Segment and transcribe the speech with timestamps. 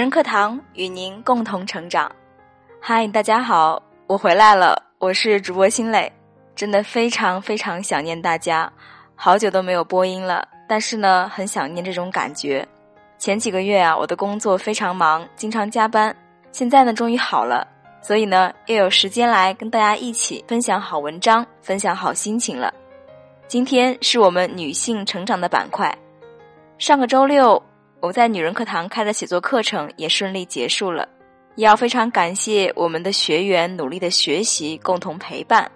[0.00, 2.10] 人课堂与您共同成长。
[2.80, 6.10] 嗨，大家好，我回来了，我是主播新磊，
[6.56, 8.72] 真的非常非常想念大家，
[9.14, 12.66] 好久都没有播音了，但是呢，很想念这种感觉。
[13.18, 16.16] 前几个月啊，我的工作非常忙，经常加班，
[16.50, 17.68] 现在呢，终于好了，
[18.00, 22.72] 所以呢，又有时间来跟大家一起分享好文章，分享好心情了。
[23.46, 25.94] 今天是我们女性成长的板块。
[26.78, 27.62] 上个周六，
[28.02, 31.06] 我在女人课堂开的写作课程也顺利结束了，
[31.54, 35.70] 也要非常感谢我们的学员努力的学习，共同陪伴。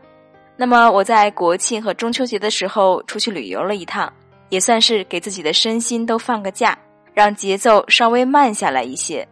[0.56, 4.10] 那么我在国庆和中秋节的时候出去旅游了一趟，
[4.48, 6.78] 也算是给自己的身心都放个假，
[7.12, 9.27] 让节奏稍微慢下来一些。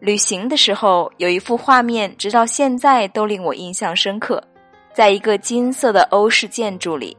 [0.00, 4.42] 旅行的时候有一幅画面，直到现在都令我印象深刻，
[4.92, 7.16] 在一个金色的欧式建筑里，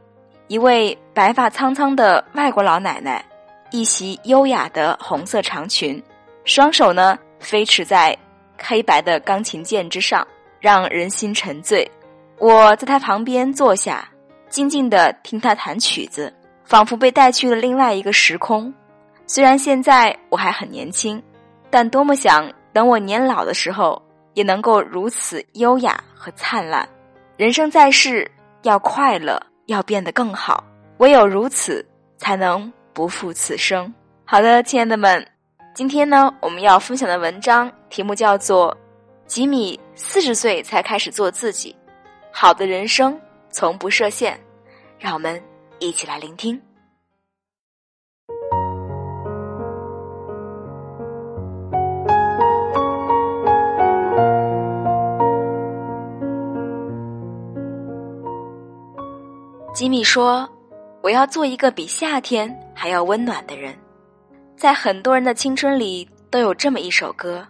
[0.48, 3.24] 一位白发苍苍的外国老奶奶。
[3.74, 6.00] 一袭优雅的红色长裙，
[6.44, 8.16] 双手呢飞驰在
[8.56, 10.24] 黑白的钢琴键之上，
[10.60, 11.84] 让人心沉醉。
[12.38, 14.08] 我在他旁边坐下，
[14.48, 16.32] 静静的听他弹曲子，
[16.64, 18.72] 仿佛被带去了另外一个时空。
[19.26, 21.20] 虽然现在我还很年轻，
[21.68, 24.00] 但多么想等我年老的时候，
[24.34, 26.88] 也能够如此优雅和灿烂。
[27.36, 28.30] 人生在世，
[28.62, 30.62] 要快乐，要变得更好，
[30.98, 31.84] 唯有如此，
[32.16, 32.72] 才能。
[32.94, 33.92] 不负此生。
[34.24, 35.26] 好的，亲爱的们，
[35.74, 38.72] 今天呢，我们要分享的文章题目叫做
[39.26, 41.74] 《吉米四十岁才开始做自己，
[42.32, 44.34] 好的人生从不设限》，
[44.98, 45.42] 让我们
[45.80, 46.60] 一起来聆听。
[59.74, 60.48] 吉米说。
[61.04, 63.76] 我要做一个比夏天还要温暖的人，
[64.56, 67.46] 在很多人的青春里都有这么一首歌。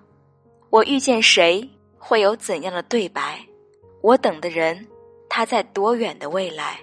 [0.71, 3.39] 我遇见谁会有怎样的对白？
[4.03, 4.85] 我等的人
[5.29, 6.81] 他在多远的未来？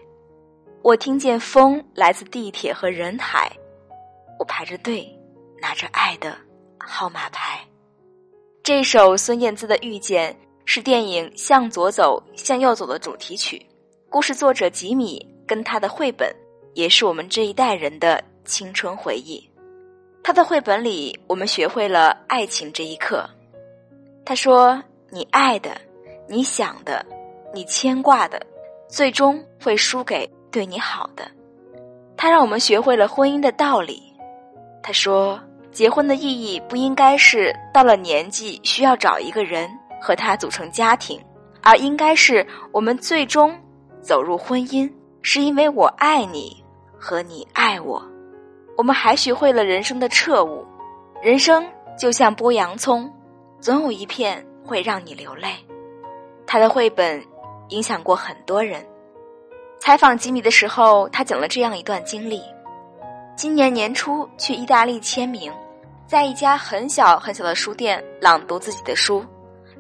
[0.81, 3.51] 我听见风来自地铁和人海，
[4.39, 5.05] 我排着队
[5.61, 6.37] 拿着爱的
[6.79, 7.59] 号码牌。
[8.63, 10.33] 这首孙燕姿的《遇见》
[10.63, 13.61] 是电影《向左走，向右走》的主题曲，
[14.09, 16.33] 故事作者吉米跟他的绘本。
[16.73, 19.47] 也是我们这一代人的青春回忆。
[20.23, 23.27] 他的绘本里，我们学会了爱情这一课。
[24.23, 25.75] 他说：“你爱的，
[26.27, 27.03] 你想的，
[27.53, 28.39] 你牵挂的，
[28.87, 31.29] 最终会输给对你好的。”
[32.15, 34.01] 他让我们学会了婚姻的道理。
[34.83, 35.41] 他说
[35.73, 39.67] ：“结婚的意义不应该是到了年纪需要找一个人
[39.99, 41.19] 和他组成家庭，
[41.63, 43.59] 而应该是我们最终
[44.03, 44.87] 走入婚姻，
[45.23, 46.55] 是因为我爱你。”
[47.01, 47.99] 和你爱我，
[48.77, 50.63] 我们还学会了人生的彻悟。
[51.19, 51.67] 人生
[51.97, 53.11] 就像剥洋葱，
[53.59, 55.49] 总有一片会让你流泪。
[56.45, 57.19] 他的绘本
[57.69, 58.85] 影响过很多人。
[59.79, 62.39] 采访吉米的时候，他讲了这样一段经历：
[63.35, 65.51] 今年年初去意大利签名，
[66.05, 69.25] 在一家很小很小的书店朗读自己的书，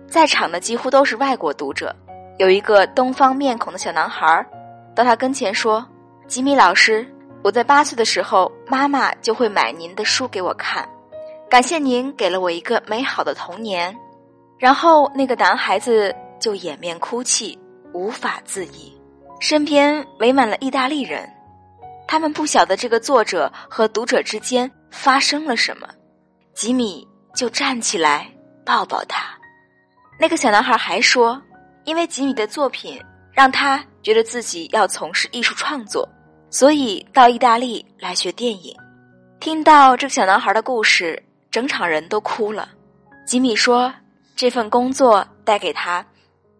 [0.07, 1.95] 在场的几乎都是外国读者。
[2.39, 4.43] 有一个东方面孔的小男孩
[4.95, 5.85] 到他跟前说。
[6.31, 7.05] 吉米老师，
[7.43, 10.87] 我在八岁的时候，妈妈就会买您的书给我看，
[11.49, 13.93] 感谢您给了我一个美好的童年。
[14.57, 17.59] 然后那个男孩子就掩面哭泣，
[17.91, 18.97] 无法自已。
[19.41, 21.29] 身边围满了意大利人，
[22.07, 25.89] 他们不晓得这个作者和读者之间发生了什么。
[26.53, 27.05] 吉米
[27.35, 28.25] 就站起来
[28.65, 29.37] 抱抱他。
[30.17, 31.41] 那个小男孩还说，
[31.83, 33.03] 因为吉米的作品
[33.33, 36.07] 让他觉得自己要从事艺术创作。
[36.51, 38.75] 所以到意大利来学电影，
[39.39, 42.69] 听到这个小男孩的故事，整场人都哭了。
[43.25, 43.91] 吉米说，
[44.35, 46.05] 这份工作带给他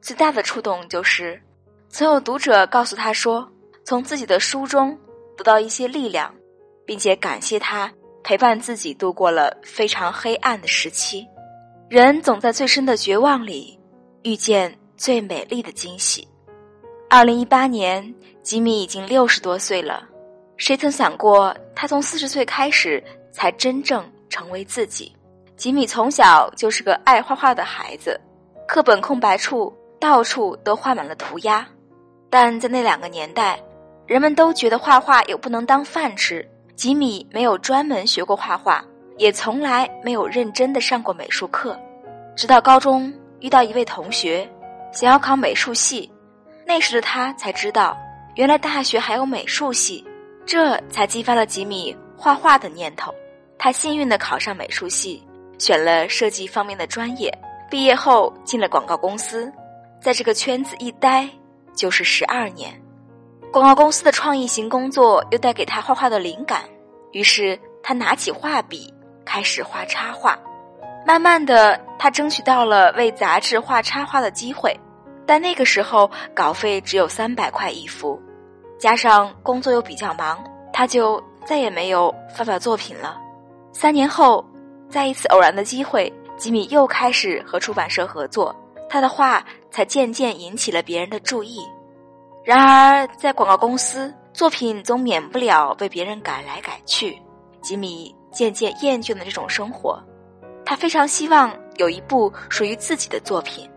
[0.02, 1.40] 最大的触动，就是
[1.90, 3.46] 曾有读者告诉他说，
[3.84, 4.98] 从自己的书中
[5.36, 6.34] 得到一些力量，
[6.86, 7.92] 并且感谢他
[8.24, 11.28] 陪伴自己度过了非常黑暗的时期。
[11.90, 13.78] 人总在最深的绝望里
[14.24, 16.26] 遇见最美丽的惊喜。
[17.14, 18.02] 二零一八年。
[18.42, 20.02] 吉米已经六十多岁了，
[20.56, 25.14] 谁曾想过他从四十岁开始才真正成为自己？
[25.58, 28.20] 吉米从小就是个爱画画的孩子，
[28.66, 31.68] 课本空白处到处都画满了涂鸦。
[32.30, 33.62] 但在那两个年代，
[34.08, 36.48] 人们都觉得画画又不能当饭吃。
[36.76, 38.84] 吉米没有专门学过画画，
[39.18, 41.78] 也从来没有认真的上过美术课。
[42.38, 44.50] 直到高中遇到一位同学，
[44.94, 46.12] 想要考美术系，
[46.66, 47.98] 那时的他才知道。
[48.36, 50.06] 原来大学还有美术系，
[50.46, 53.14] 这才激发了吉米画画的念头。
[53.58, 55.22] 他幸运的考上美术系，
[55.60, 57.30] 选了设计方面的专业，
[57.70, 59.52] 毕业后进了广告公司，
[60.02, 61.28] 在这个圈子一待
[61.76, 62.74] 就是十二年。
[63.52, 66.64] 广告公司的创意型工作又带给他画画的灵感，
[67.12, 68.92] 于是他拿起画笔
[69.26, 70.40] 开始画插画。
[71.06, 74.74] 慢慢的，他争取到了为杂志画插画的机会，
[75.32, 78.22] 但那个时候稿费只有三百块一幅，
[78.78, 80.44] 加上工作又比较忙，
[80.74, 83.18] 他就再也没有发表作品了。
[83.72, 84.46] 三年后，
[84.90, 88.54] 在一次偶然的机会，吉米又开始和出版社合作，
[88.90, 91.62] 他的画才渐渐引起了别人的注意。
[92.44, 97.18] 然而，在广告公司，作品总免不了被别人改来改去，
[97.62, 99.98] 吉米渐渐厌倦了这种生活。
[100.66, 103.71] 他非常希望有一部属于自己的作品。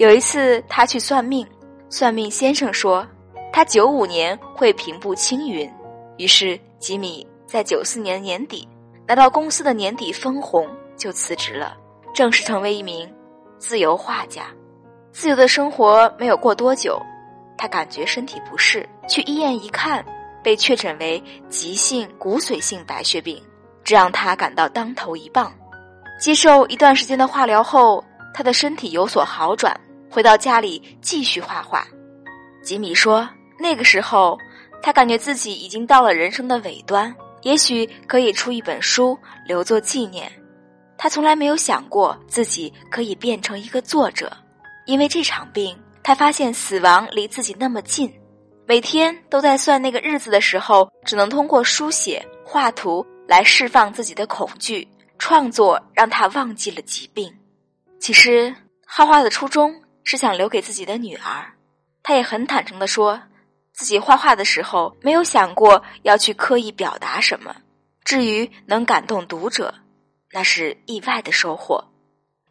[0.00, 1.46] 有一次，他去算命，
[1.90, 3.06] 算命先生说
[3.52, 5.70] 他九五年会平步青云。
[6.16, 8.66] 于是，吉米在九四年年底
[9.06, 10.66] 拿到公司的年底分红，
[10.96, 11.76] 就辞职了，
[12.14, 13.12] 正式成为一名
[13.58, 14.44] 自由画家。
[15.12, 16.98] 自由的生活没有过多久，
[17.58, 20.02] 他感觉身体不适，去医院一看，
[20.42, 23.38] 被确诊为急性骨髓性白血病，
[23.84, 25.52] 这让他感到当头一棒。
[26.18, 29.78] 接受一段时间的化疗后，他的身体有所好转，
[30.10, 31.86] 回到家里继续画画。
[32.62, 33.28] 吉米说
[33.58, 34.36] ：“那个时候，
[34.82, 39.16] 他感觉自己已经到了人生的尾端，也许可以出一本书
[39.46, 40.30] 留作纪念。
[40.98, 44.30] 他从来没有想过自己可以变成一个作者，
[44.84, 48.12] 因为这场病，他发现死亡离自己那么近。
[48.66, 54.86] 每天都在算那个日子的时候，只能通过书写、画图来释放自己的恐惧。”
[55.20, 57.30] 创作让他忘记了疾病。
[57.98, 58.54] 其实，
[58.86, 59.70] 画画的初衷
[60.04, 61.52] 是想留给自己的女儿。
[62.02, 63.22] 他也很坦诚的说，
[63.72, 67.56] 自己画画的时候没有想过要去刻意表达什么。
[68.04, 69.74] 至于能感动读者，
[70.32, 71.84] 那是意外的收获。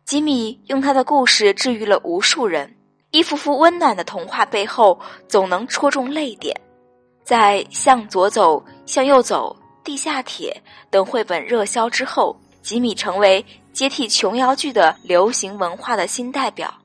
[0.06, 2.75] 吉米用他的故事治愈了无数人。
[3.12, 6.60] 一幅幅温暖的童话背后，总能戳中泪点。
[7.24, 10.62] 在《向左走，向右走》《地下铁》
[10.92, 12.40] 等绘本热销之后。
[12.62, 16.79] 吉米成为接替琼瑶剧的流行文化的新代表，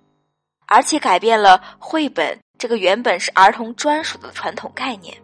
[0.75, 5.17] 而且改变了绘本这个原本是儿童专属的传统概念。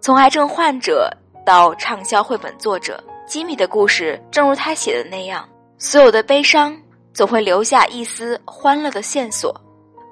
[0.00, 1.10] 从癌症患者
[1.44, 6.80] 到畅销绘本作者，吉米的故事正如他写的那样：所有的悲伤
[7.12, 9.52] 总会留下一丝欢乐的线索，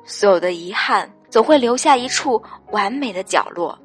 [0.04, 2.42] 所有的遗憾总会留下一处
[2.72, 3.78] 完美的角落。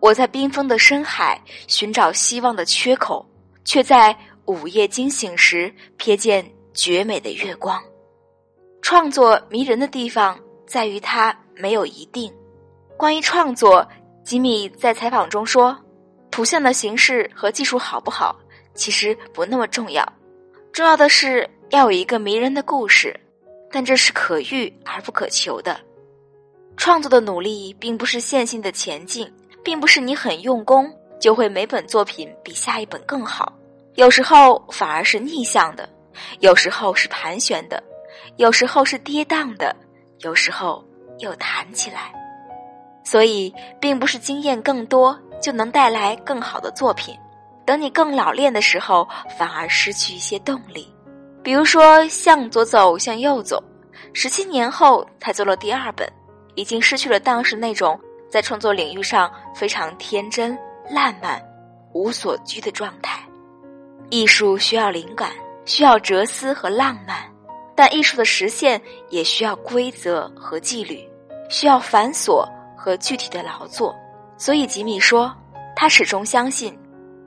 [0.00, 3.24] 我在冰封的深海寻找希望的缺口，
[3.64, 4.16] 却在。
[4.46, 7.82] 午夜惊醒时，瞥见绝美的月光。
[8.88, 12.32] 创作迷人的地方在于它没有一定。
[12.96, 13.84] 关于创作，
[14.22, 15.76] 吉米在采访中说
[16.30, 18.38] ：“图像的形式和技术好不好，
[18.74, 20.06] 其实不那么重要，
[20.70, 23.18] 重要的是要有一个迷人的故事。
[23.72, 25.76] 但这是可遇而不可求的。
[26.76, 29.28] 创作的努力并不是线性的前进，
[29.64, 30.88] 并不是你很用功
[31.20, 33.52] 就会每本作品比下一本更好。”
[33.96, 35.88] 有时候反而是逆向的，
[36.38, 37.82] 有时候是盘旋的，
[38.36, 39.74] 有时候是跌宕的，
[40.20, 40.84] 有时候
[41.18, 42.12] 又弹起来。
[43.04, 47.16] 所以，并不是经验更多就能带来更好的作品。
[47.64, 50.92] 等你更老练的时候，反而失去一些动力。
[51.42, 53.62] 比如说，向左走，向右走，
[54.12, 56.08] 十七年后才做了第二本，
[56.56, 57.98] 已经失去了当时那种
[58.28, 60.58] 在创作领域上非常天真、
[60.90, 61.40] 烂漫、
[61.92, 63.20] 无所拘的状态。
[64.10, 65.30] 艺术需要灵感，
[65.64, 67.18] 需要哲思和浪漫，
[67.76, 68.80] 但艺术的实现
[69.10, 71.06] 也需要规则和纪律，
[71.50, 72.44] 需要繁琐
[72.76, 73.94] 和具体的劳作。
[74.38, 75.32] 所以吉米说，
[75.76, 76.76] 他始终相信，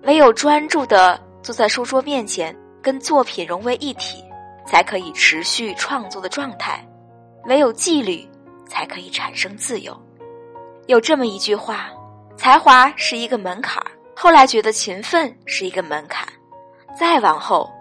[0.04, 4.24] 唯有专注地坐在书桌面前，跟作品融为一体，
[4.66, 6.80] 才可以持续创作的状态；
[7.46, 8.28] 唯有纪律，
[8.68, 9.96] 才可以产生自由。
[10.88, 11.90] 有这么一句话：
[12.36, 16.28] 才华是一个门槛儿，后来觉得勤奋是一个门槛。
[17.00, 17.72] 再往后，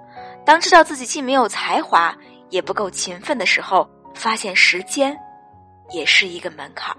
[0.45, 2.17] 当知道自己既没有才华，
[2.51, 5.17] 也不够勤奋的时候，发现时间
[5.91, 6.97] 也是一个门槛。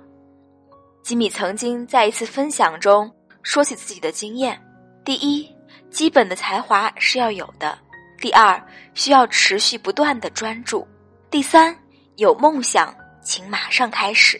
[1.03, 4.61] 吉米曾经在一次分享中说起自己的经验：
[5.03, 5.49] 第一，
[5.89, 7.77] 基本的才华是要有的；
[8.19, 8.61] 第二，
[8.93, 10.85] 需要持续不断的专注；
[11.31, 11.75] 第三，
[12.17, 14.39] 有梦想，请马上开始。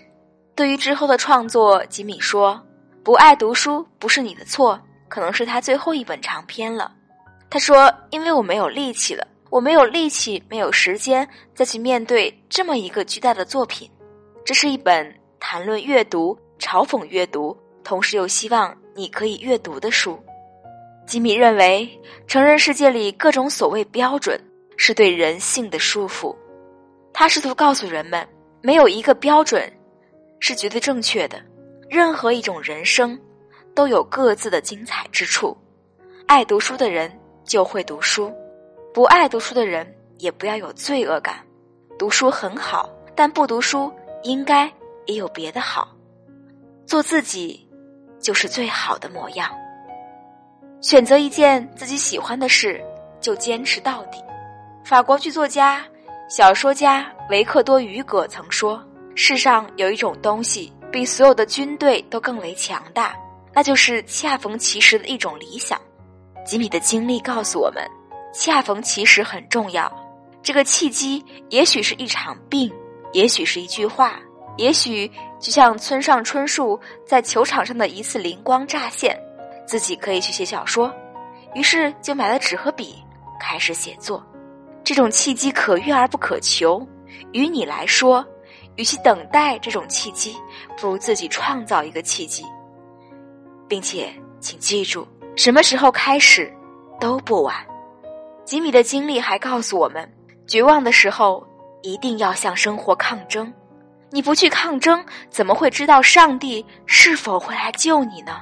[0.55, 2.61] 对于之后的创作，吉米说
[3.01, 6.93] ：“不爱读书不是你的错，可能是他最后一本长篇了。”
[7.49, 13.89] 他说：“因为我没有力气了，我没有力气，没有时间再去面对这么一个巨大的作品。
[14.45, 20.19] 这是一本谈论阅读、嘲讽阅读，同时又希望你可以阅读的书。”
[21.07, 21.89] 吉米认为，
[22.27, 24.39] 成人世界里各种所谓标准，
[24.77, 26.35] 是对人性的束缚。
[27.11, 28.27] 他试图告诉人们，
[28.61, 29.71] 没有一个标准
[30.39, 31.41] 是绝对正确的，
[31.89, 33.19] 任何一种人生
[33.73, 35.57] 都有各自的精彩之处。
[36.27, 37.11] 爱读书的人
[37.43, 38.31] 就会读书，
[38.99, 41.35] 不爱读书的人也不要有罪恶感。
[41.97, 43.89] 读书很好，但不读书
[44.23, 44.69] 应该
[45.05, 45.95] 也有别的好。
[46.85, 47.65] 做自己
[48.19, 49.49] 就是最好的模样。
[50.81, 52.83] 选择一件自己喜欢的事，
[53.21, 54.21] 就坚持到底。
[54.83, 55.81] 法国剧作家、
[56.29, 58.83] 小说家维克多·于葛曾说
[59.15, 63.15] ：“世上有一种东西比所有的军队都更为强大，
[63.53, 65.79] 那就是恰逢其时的一种理想。”
[66.45, 67.89] 吉米的经历告诉我们，
[68.33, 69.91] 恰逢其时很重要。
[70.41, 72.71] 这个契机也许是一场病，
[73.11, 74.19] 也许是一句话，
[74.57, 75.07] 也许
[75.39, 79.19] 就像村上春树在球场上的一次灵光乍现，
[79.67, 80.93] 自己可以去写小说，
[81.53, 82.95] 于是就买了纸和笔，
[83.39, 84.25] 开始写作。
[84.83, 86.87] 这种契机可遇而不可求，
[87.33, 88.25] 于你来说，
[88.77, 90.35] 与其等待这种契机，
[90.77, 92.45] 不如自己创造一个契机，
[93.67, 95.05] 并且请记住，
[95.35, 96.51] 什么时候开始
[96.99, 97.55] 都不晚。
[98.49, 100.11] 吉米的经历还告诉我们。
[100.47, 101.45] 绝望的时候，
[101.83, 103.53] 一定要向生活抗争。
[104.09, 108.41] 你不去抗争，怎么会知道上帝是否会来救你呢？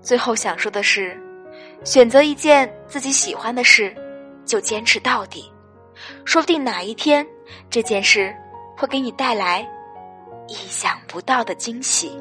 [0.00, 1.20] 最后想说的是，
[1.82, 3.92] 选择一件自己喜欢的事，
[4.46, 5.52] 就坚持到底。
[6.24, 7.26] 说不定哪一天，
[7.68, 8.32] 这件事
[8.76, 9.68] 会给你带来
[10.46, 12.16] 意想不到的惊喜。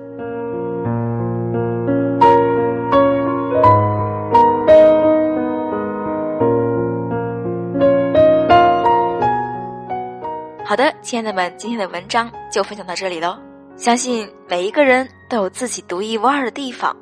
[10.67, 13.39] 好的，亲爱的们，今天的文章就分享到这里喽。
[13.77, 16.93] 相信每一个人都有自己独一无二的地方，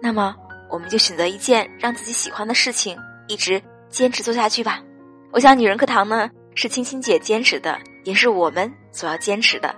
[0.00, 0.36] 那么
[0.70, 2.96] 我们就选择一件让自己喜欢的事情，
[3.26, 4.80] 一直坚持做下去吧。
[5.32, 9.74] 我想，女人课堂呢是青青姐坚持的，也是我们所要坚持的。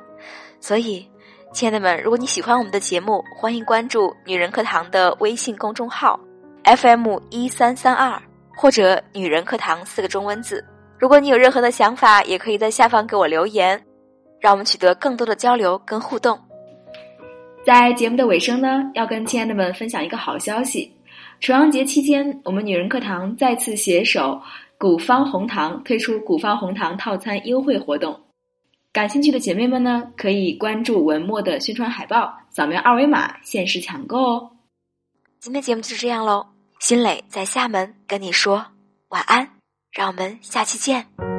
[0.60, 1.08] 所以，
[1.54, 6.20] 亲爱的们，如果你喜欢我们的节目，欢迎关注女人课堂的微信公众号
[6.64, 8.20] FM 一三三二，
[8.54, 10.62] 或者“女人课堂”四个中文字。
[11.00, 13.82] 如果你有任何的想法，也可以在下方给我留言，
[14.38, 16.38] 让我们取得更多的交流跟互动。
[17.64, 20.94] 在节目的尾声呢，要跟亲爱的们分享一个好消息：
[21.40, 24.38] 重阳节期间，我们女人课堂再次携手
[24.76, 28.20] 古方红糖推出古方红糖套餐优惠活动。
[28.92, 34.50] 感兴趣的姐妹们呢，可以关注文末的宣传海报，扫描二维码限时抢购哦。
[35.38, 38.66] 今天节目就是这样喽，新磊在厦门跟你说
[39.08, 39.59] 晚安。
[39.92, 41.29] 让我们下期见。